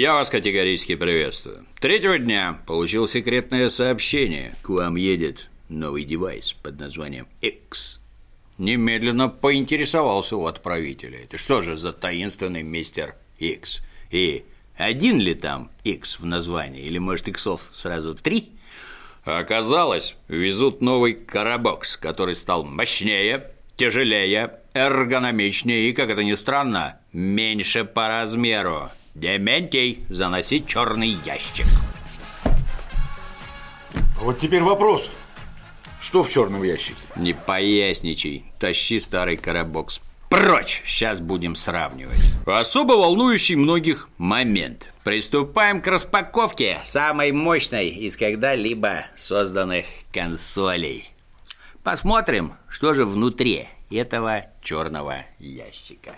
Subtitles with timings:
[0.00, 1.66] Я вас категорически приветствую.
[1.78, 4.54] Третьего дня получил секретное сообщение.
[4.62, 8.00] К вам едет новый девайс под названием X.
[8.56, 11.18] Немедленно поинтересовался у отправителя.
[11.24, 13.82] Это что же за таинственный мистер X?
[14.10, 16.80] И один ли там X в названии?
[16.80, 18.52] Или, может, иксов сразу три?
[19.24, 27.84] Оказалось, везут новый карабокс, который стал мощнее, тяжелее, эргономичнее и, как это ни странно, меньше
[27.84, 28.90] по размеру.
[29.14, 31.66] Дементий, заноси черный ящик.
[34.20, 35.10] Вот теперь вопрос.
[36.00, 36.96] Что в черном ящике?
[37.16, 40.00] Не поясничай, тащи старый карабокс
[40.30, 40.82] Прочь!
[40.86, 42.20] Сейчас будем сравнивать.
[42.46, 44.92] Особо волнующий многих момент.
[45.02, 51.10] Приступаем к распаковке самой мощной из когда-либо созданных консолей.
[51.82, 56.14] Посмотрим, что же внутри этого черного ящика.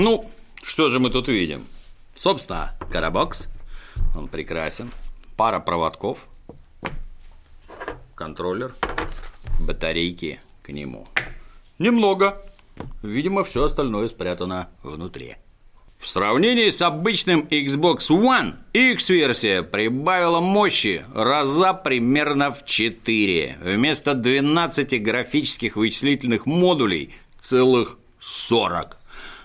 [0.00, 0.30] Ну,
[0.62, 1.66] что же мы тут видим?
[2.14, 3.48] Собственно, карабокс,
[4.16, 4.92] он прекрасен.
[5.36, 6.28] Пара проводков,
[8.14, 8.76] контроллер,
[9.58, 11.08] батарейки к нему.
[11.80, 12.40] Немного.
[13.02, 15.34] Видимо, все остальное спрятано внутри.
[15.98, 23.58] В сравнении с обычным Xbox One, X-версия прибавила мощи раза примерно в 4.
[23.62, 28.96] Вместо 12 графических вычислительных модулей целых 40.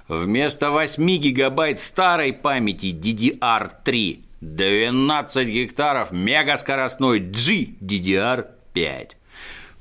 [0.07, 9.11] Вместо 8 гигабайт старой памяти DDR3 12 гектаров мегаскоростной GDDR5.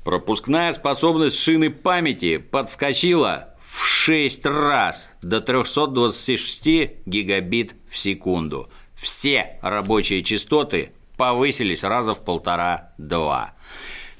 [0.05, 6.65] Пропускная способность шины памяти подскочила в 6 раз до 326
[7.05, 8.69] гигабит в секунду.
[8.95, 13.53] Все рабочие частоты повысились раза в полтора-два.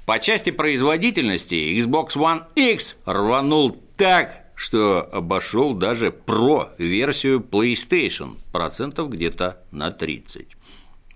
[0.05, 9.63] По части производительности Xbox One X рванул так, что обошел даже Pro-версию PlayStation, процентов где-то
[9.71, 10.47] на 30.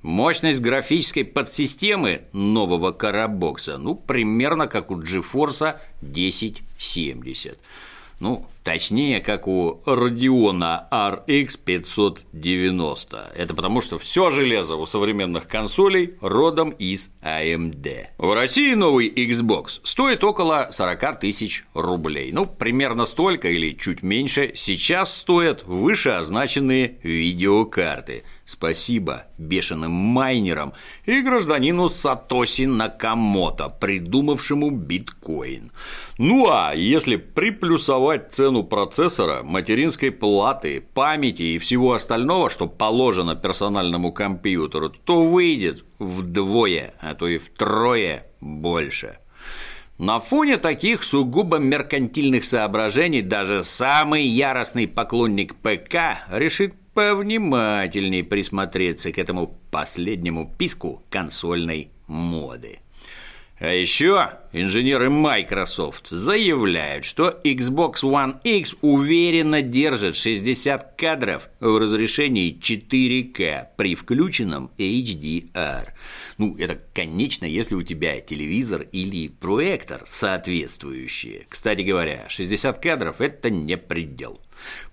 [0.02, 7.58] Мощность графической подсистемы нового карабокса, ну, примерно как у GeForce 1070.
[8.20, 13.32] Ну, точнее, как у Radeon RX 590.
[13.34, 18.08] Это потому, что все железо у современных консолей родом из AMD.
[18.18, 22.34] В России новый Xbox стоит около 40 тысяч рублей.
[22.34, 30.72] Ну, примерно столько или чуть меньше сейчас стоят вышеозначенные видеокарты– Спасибо бешеным майнерам
[31.06, 35.74] и гражданину Сатоси Накамото, придумавшему биткоин.
[36.18, 44.14] Ну а если приплюсовать цену процессора, материнской платы, памяти и всего остального, что положено персональному
[44.14, 49.18] компьютеру, то выйдет вдвое, а то и втрое больше.
[49.98, 59.20] На фоне таких сугубо меркантильных соображений даже самый яростный поклонник ПК решит повнимательней присмотреться к
[59.20, 62.80] этому последнему писку консольной моды.
[63.60, 72.58] А еще инженеры Microsoft заявляют, что Xbox One X уверенно держит 60 кадров в разрешении
[72.60, 75.90] 4К при включенном HDR.
[76.40, 81.46] Ну, это, конечно, если у тебя телевизор или проектор соответствующие.
[81.48, 84.42] Кстати говоря, 60 кадров– это не предел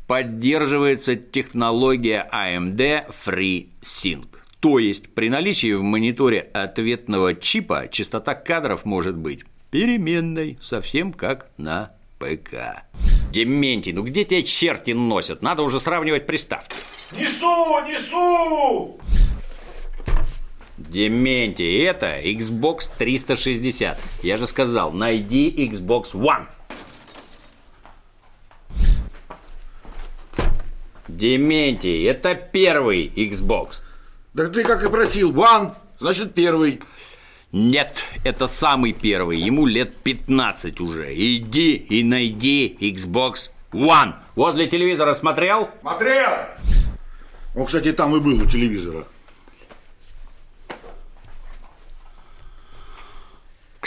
[0.07, 4.27] поддерживается технология AMD FreeSync.
[4.61, 11.51] То есть при наличии в мониторе ответного чипа частота кадров может быть переменной, совсем как
[11.59, 12.85] на ПК.
[13.31, 15.43] Дементий, ну где тебя черти носят?
[15.43, 16.77] Надо уже сравнивать приставки.
[17.13, 19.01] Несу, несу!
[20.79, 23.99] Дементий, это Xbox 360.
[24.23, 26.47] Я же сказал, найди Xbox One.
[31.17, 33.83] Дементий, это первый Xbox.
[34.33, 36.81] Да ты как и просил, One, значит первый.
[37.53, 41.15] Нет, это самый первый, ему лет 15 уже.
[41.15, 44.15] Иди и найди Xbox One.
[44.35, 45.71] Возле телевизора смотрел?
[45.81, 46.31] Смотрел.
[47.55, 49.07] Он, кстати, там и был у телевизора.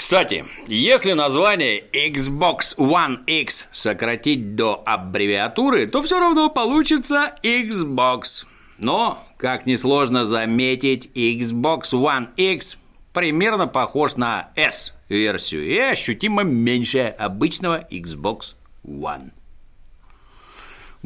[0.08, 8.46] Кстати, если название Xbox One X сократить до аббревиатуры, то все равно получится Xbox.
[8.78, 12.78] Но, как несложно заметить, Xbox One X
[13.12, 18.56] примерно похож на S-версию и ощутимо меньше обычного Xbox
[18.86, 19.32] One.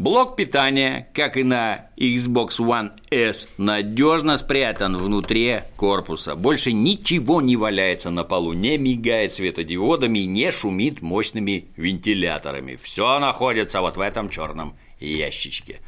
[0.01, 6.35] Блок питания, как и на Xbox One S, надежно спрятан внутри корпуса.
[6.35, 12.77] Больше ничего не валяется на полу, не мигает светодиодами, не шумит мощными вентиляторами.
[12.77, 15.81] Все находится вот в этом черном ящичке.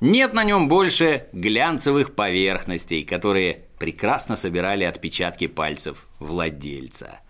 [0.00, 7.20] Нет на нем больше глянцевых поверхностей, которые прекрасно собирали отпечатки пальцев владельца.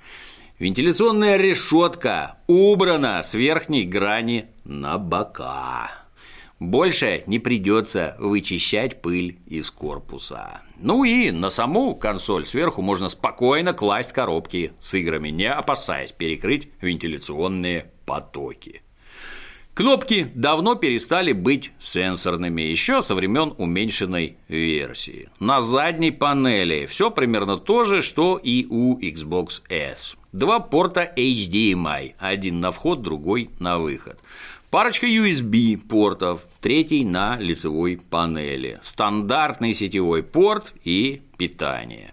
[0.61, 5.98] Вентиляционная решетка убрана с верхней грани на бока.
[6.59, 10.63] Больше не придется вычищать пыль из корпуса.
[10.81, 16.69] Ну и на саму консоль сверху можно спокойно класть коробки с играми, не опасаясь перекрыть
[16.81, 18.83] вентиляционные потоки.
[19.79, 25.29] Кнопки давно перестали быть сенсорными, еще со времен уменьшенной версии.
[25.39, 30.17] На задней панели все примерно то же, что и у Xbox S.
[30.33, 34.19] Два порта HDMI, один на вход, другой на выход.
[34.71, 42.13] Парочка USB портов, третий на лицевой панели, стандартный сетевой порт и питание.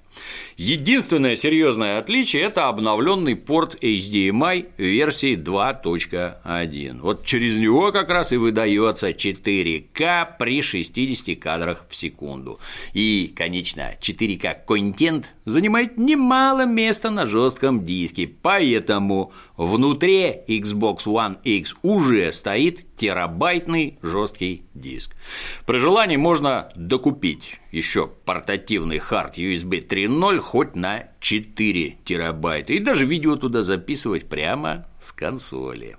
[0.57, 7.01] Единственное серьезное отличие– это обновленный порт HDMI версии 2.1.
[7.01, 12.61] Вот через него как раз и выдается 4К при 60 кадрах в секунду.
[12.93, 21.75] И, конечно, 4К контент занимает немало места на жестком диске, поэтому внутри Xbox One X
[21.83, 25.15] уже стоит терабайтный жесткий диск.
[25.65, 33.05] При желании можно докупить еще портативный хард USB 3.0 хоть на 4 терабайта и даже
[33.05, 35.97] видео туда записывать прямо с консоли.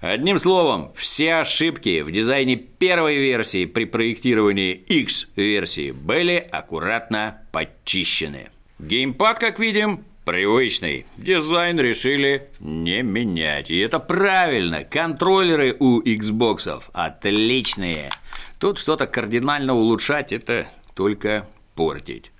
[0.00, 8.50] Одним словом, все ошибки в дизайне первой версии при проектировании X-версии были аккуратно подчищены.
[8.78, 11.06] Геймпад, как видим, привычный.
[11.16, 13.70] Дизайн решили не менять.
[13.70, 14.84] И это правильно.
[14.84, 18.10] Контроллеры у Xbox отличные.
[18.58, 22.32] Тут что-то кардинально улучшать– это только портить.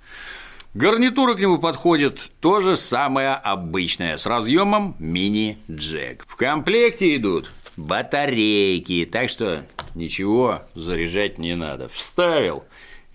[0.77, 6.23] Гарнитура к нему подходит то же самое обычное, с разъемом мини-джек.
[6.27, 9.65] В комплекте идут батарейки, так что
[9.95, 11.89] ничего заряжать не надо.
[11.89, 12.63] Вставил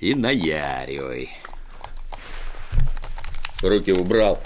[0.00, 1.30] и наяривай.
[3.62, 4.42] Руки убрал.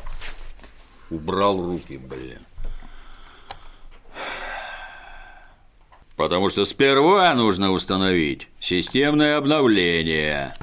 [1.09, 2.43] Убрал руки, блин.
[6.17, 10.55] Потому что сперва нужно установить системное обновление.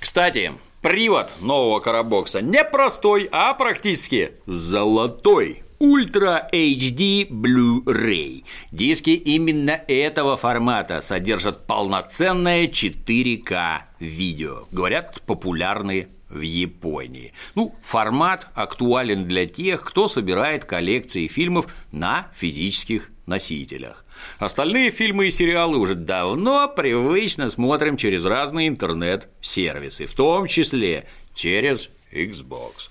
[0.00, 0.54] Кстати,
[0.86, 5.64] привод нового карабокса не простой, а практически золотой.
[5.80, 8.44] Ультра HD Blu-ray.
[8.70, 14.62] Диски именно этого формата содержат полноценное 4К видео.
[14.70, 17.32] Говорят, популярны в Японии.
[17.56, 24.04] Ну, формат актуален для тех, кто собирает коллекции фильмов на физических носителях.
[24.38, 31.90] Остальные фильмы и сериалы уже давно привычно смотрим через разные интернет-сервисы, в том числе через
[32.12, 32.90] Xbox.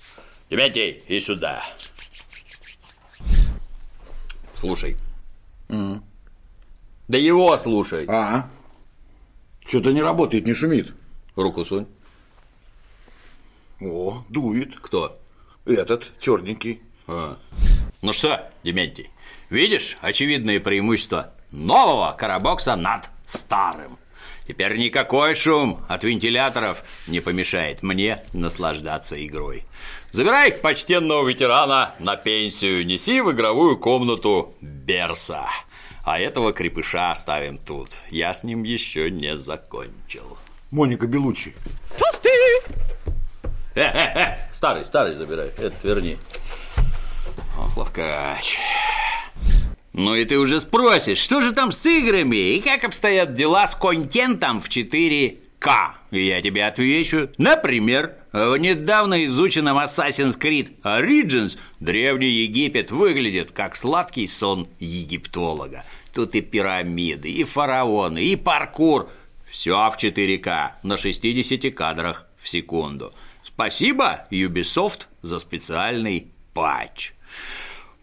[0.50, 1.62] Дементий, и сюда.
[4.54, 4.96] Слушай.
[5.68, 6.00] Mm.
[7.08, 8.06] Да его слушай.
[8.08, 8.48] А,
[9.66, 10.92] что-то не работает, не шумит.
[11.34, 11.86] Руку сунь.
[13.80, 14.74] О, дует.
[14.76, 15.18] Кто?
[15.66, 16.80] Этот, черненький.
[17.06, 17.36] А.
[18.06, 19.10] Ну что, Дементий,
[19.50, 23.98] видишь очевидные преимущества нового карабокса над старым?
[24.46, 29.64] Теперь никакой шум от вентиляторов не помешает мне наслаждаться игрой.
[30.12, 35.48] Забирай почтенного ветерана на пенсию, неси в игровую комнату Берса.
[36.04, 37.90] А этого крепыша оставим тут.
[38.10, 40.38] Я с ним еще не закончил.
[40.70, 41.56] Моника Белучи.
[43.74, 46.18] Э, э, э, старый, старый забирай, этот верни.
[47.76, 48.58] Ловкач.
[49.92, 53.74] Ну и ты уже спросишь, что же там с играми и как обстоят дела с
[53.74, 55.36] контентом в 4К?
[56.10, 57.30] И я тебе отвечу.
[57.38, 65.84] Например, в недавно изученном Assassin's Creed Origins Древний Египет выглядит как сладкий сон египтолога.
[66.14, 69.10] Тут и пирамиды, и фараоны, и паркур.
[69.50, 73.12] Все в 4К на 60 кадрах в секунду.
[73.42, 77.12] Спасибо Ubisoft за специальный патч.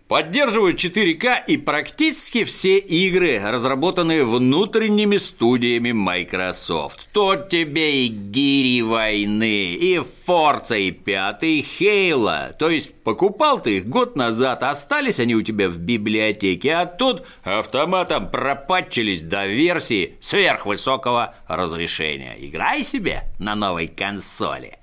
[0.07, 7.07] Поддерживают 4К и практически все игры, разработанные внутренними студиями Microsoft.
[7.13, 12.53] Тут тебе и Гири войны, и Forza, и пятый Halo.
[12.53, 17.23] То есть покупал ты их год назад, остались они у тебя в библиотеке, а тут
[17.43, 22.35] автоматом пропатчились до версии сверхвысокого разрешения.
[22.39, 24.79] Играй себе на новой консоли.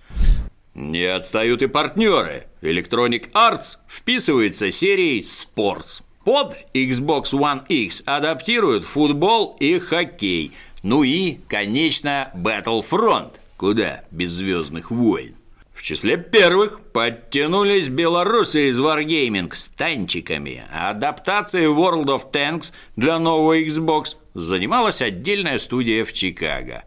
[0.81, 2.47] Не отстают и партнеры.
[2.63, 6.03] Electronic Arts вписывается серией Sports.
[6.25, 10.53] под Xbox One X адаптируют футбол и хоккей.
[10.83, 13.33] Ну и, конечно, Battlefront.
[13.59, 15.35] Куда без «Звездных войн».
[15.75, 23.19] В числе первых подтянулись белорусы из Wargaming с танчиками, а адаптацией World of Tanks для
[23.19, 26.85] нового Xbox занималась отдельная студия в Чикаго.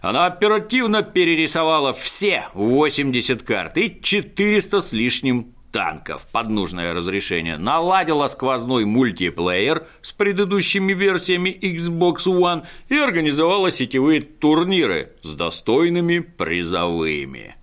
[0.00, 8.28] Она оперативно перерисовала все 80 карт и 400 с лишним танков под нужное разрешение, наладила
[8.28, 17.55] сквозной мультиплеер с предыдущими версиями Xbox One и организовала сетевые турниры с достойными призовыми.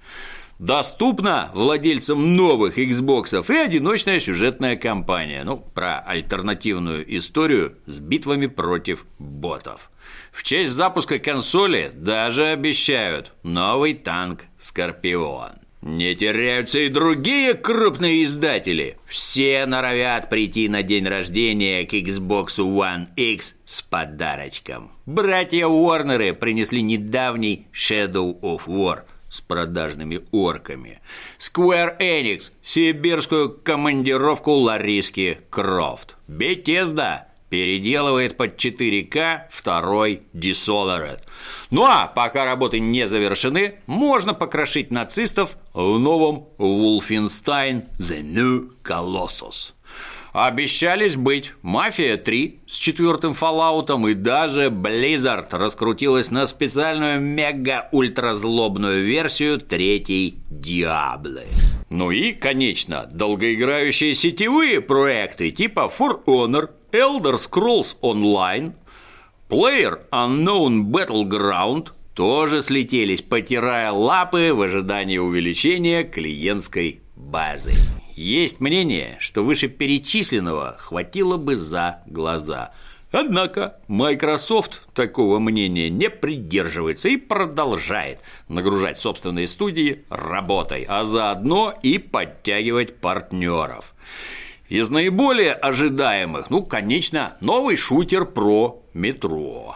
[0.64, 9.06] Доступна владельцам новых Xbox и одиночная сюжетная кампания, ну, про альтернативную историю с битвами против
[9.20, 9.92] ботов.
[10.32, 15.52] В честь запуска консоли даже обещают новый танк «Скорпион».
[15.82, 18.98] Не теряются и другие крупные издатели.
[19.06, 24.94] Все норовят прийти на день рождения к Xbox One X с подарочком.
[25.06, 29.02] Братья Уорнеры принесли недавний Shadow of War–
[29.34, 31.02] с продажными орками.
[31.40, 36.18] Square Enix– сибирскую командировку Лариски Крофт.
[36.28, 41.22] Bethesda переделывает под 4К второй Dishonored.
[41.72, 49.74] Ну а пока работы не завершены, можно покрошить нацистов в новом Wolfenstein The New Colossus.
[50.34, 59.60] Обещались быть «Мафия 3» с четвертым Fallout и даже Blizzard раскрутилась на специальную мега-ультразлобную версию
[59.60, 61.44] третьей Диаблы.
[61.92, 68.74] Ну и, конечно, долгоиграющие сетевые проекты типа For Honor, Elder Scrolls Online,
[69.50, 77.74] Player Unknown Battleground тоже слетелись, потирая лапы в ожидании увеличения клиентской базы.
[78.24, 82.72] Есть мнение, что вышеперечисленного хватило бы за глаза.
[83.12, 91.98] Однако Microsoft такого мнения не придерживается и продолжает нагружать собственные студии работой, а заодно и
[91.98, 93.94] подтягивать партнеров.
[94.70, 99.76] Из наиболее ожидаемых, ну, конечно, новый шутер про метро.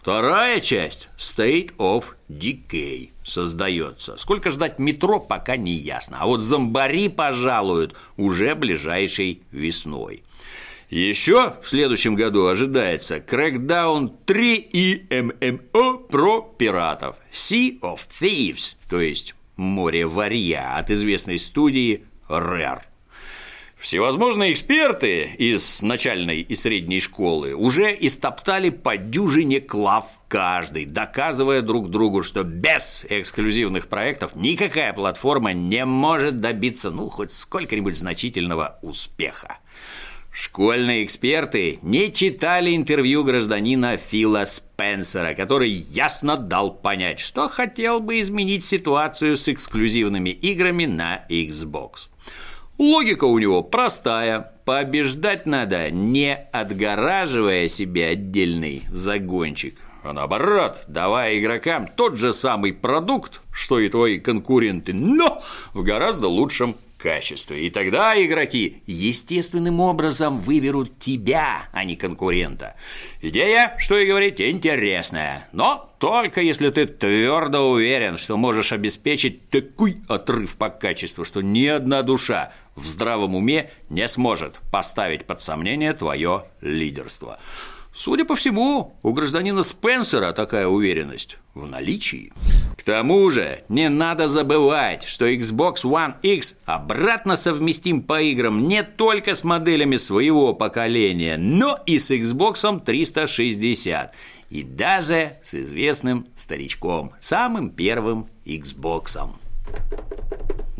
[0.00, 4.16] Вторая часть State of Decay создается.
[4.16, 6.16] Сколько ждать метро, пока не ясно.
[6.20, 10.22] А вот зомбари пожалуют уже ближайшей весной.
[10.88, 19.02] Еще в следующем году ожидается Crackdown 3 и ММО про пиратов Sea of Thieves, то
[19.02, 22.80] есть море варья от известной студии Rare.
[23.80, 31.88] Всевозможные эксперты из начальной и средней школы уже истоптали по дюжине клав каждый, доказывая друг
[31.88, 39.56] другу, что без эксклюзивных проектов никакая платформа не может добиться, ну, хоть сколько-нибудь значительного успеха.
[40.30, 48.20] Школьные эксперты не читали интервью гражданина Фила Спенсера, который ясно дал понять, что хотел бы
[48.20, 52.10] изменить ситуацию с эксклюзивными играми на Xbox.
[52.80, 54.54] Логика у него простая.
[54.64, 63.42] Побеждать надо, не отгораживая себе отдельный загончик, а наоборот, давая игрокам тот же самый продукт,
[63.52, 65.42] что и твои конкуренты, но
[65.74, 67.66] в гораздо лучшем качестве.
[67.66, 72.76] И тогда игроки естественным образом выберут тебя, а не конкурента.
[73.20, 79.98] Идея, что и говорить, интересная, но только если ты твердо уверен, что можешь обеспечить такой
[80.08, 85.92] отрыв по качеству, что ни одна душа в здравом уме не сможет поставить под сомнение
[85.92, 87.38] твое лидерство.
[87.94, 92.32] Судя по всему, у гражданина Спенсера такая уверенность в наличии.
[92.78, 98.84] К тому же, не надо забывать, что Xbox One X обратно совместим по играм не
[98.84, 104.14] только с моделями своего поколения, но и с Xbox 360,
[104.50, 109.18] и даже с известным старичком, самым первым Xbox.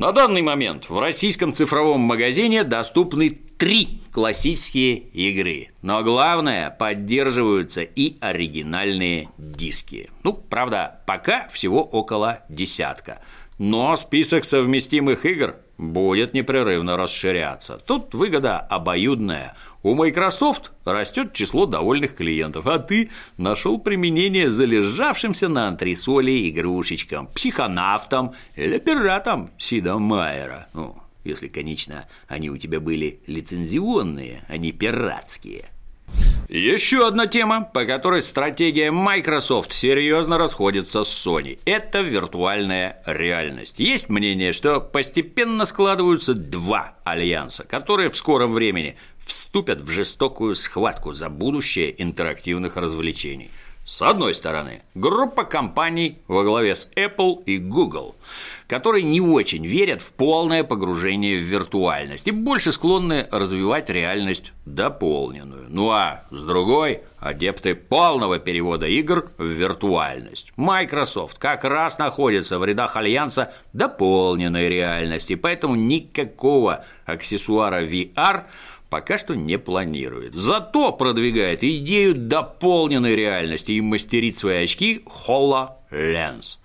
[0.00, 3.28] На данный момент в российском цифровом магазине доступны
[3.58, 5.72] три классические игры.
[5.82, 10.08] Но главное, поддерживаются и оригинальные диски.
[10.22, 13.20] Ну, правда, пока всего около десятка.
[13.58, 17.78] Но список совместимых игр будет непрерывно расширяться.
[17.86, 19.54] Тут выгода обоюдная.
[19.82, 28.34] У Microsoft растет число довольных клиентов, а ты нашел применение залежавшимся на антресоле игрушечкам, психонавтам
[28.56, 30.68] или пиратам Сида Майера.
[30.74, 35.70] Ну, если, конечно, они у тебя были лицензионные, а не пиратские.
[36.48, 43.78] Еще одна тема, по которой стратегия Microsoft серьезно расходится с Sony– это виртуальная реальность.
[43.78, 48.96] Есть мнение, что постепенно складываются два альянса, которые в скором времени
[49.30, 53.50] вступят в жестокую схватку за будущее интерактивных развлечений–
[53.90, 58.14] с одной стороны, группа компаний во главе с Apple и Google,
[58.68, 65.66] которые не очень верят в полное погружение в виртуальность и больше склонны развивать реальность дополненную.
[65.70, 70.52] Ну а с другой– адепты полного перевода игр в виртуальность.
[70.56, 78.44] Microsoft как раз находится в рядах альянса дополненной реальности, поэтому никакого аксессуара VR–
[78.90, 80.34] пока что не планирует.
[80.34, 86.58] Зато продвигает идею дополненной реальности и мастерит свои очки HoloLens.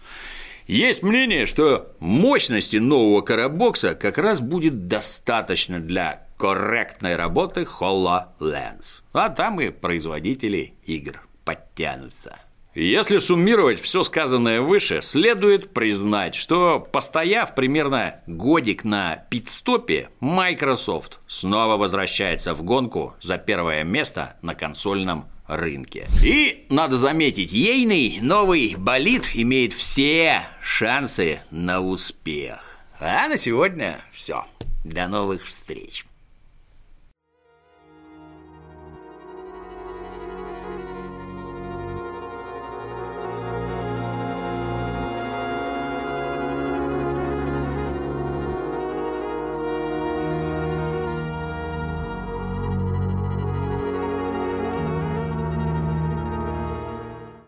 [0.67, 9.01] Есть мнение, что мощности нового карабокса как раз будет достаточно для корректной работы HoloLens.
[9.13, 12.39] А там и производители игр подтянутся.
[12.75, 21.77] Если суммировать все сказанное выше, следует признать, что постояв примерно годик на пит-стопе, Microsoft снова
[21.77, 26.08] возвращается в гонку за первое место на консольном рынке.
[26.22, 32.60] И, надо заметить, ейный новый болид имеет все шансы на успех.
[33.00, 34.44] А на сегодня все.
[34.84, 36.05] До новых встреч.